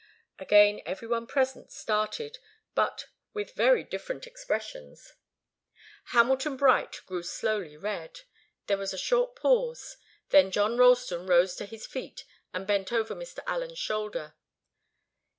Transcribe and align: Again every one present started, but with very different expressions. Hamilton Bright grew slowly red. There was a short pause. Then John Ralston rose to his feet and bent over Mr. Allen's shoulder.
Again 0.39 0.81
every 0.83 1.07
one 1.07 1.27
present 1.27 1.71
started, 1.71 2.39
but 2.73 3.05
with 3.35 3.53
very 3.53 3.83
different 3.83 4.25
expressions. 4.25 5.13
Hamilton 6.05 6.57
Bright 6.57 7.01
grew 7.05 7.21
slowly 7.21 7.77
red. 7.77 8.21
There 8.65 8.79
was 8.79 8.93
a 8.93 8.97
short 8.97 9.35
pause. 9.35 9.97
Then 10.29 10.49
John 10.49 10.75
Ralston 10.75 11.27
rose 11.27 11.55
to 11.57 11.67
his 11.67 11.85
feet 11.85 12.25
and 12.51 12.65
bent 12.65 12.91
over 12.91 13.13
Mr. 13.13 13.41
Allen's 13.45 13.77
shoulder. 13.77 14.33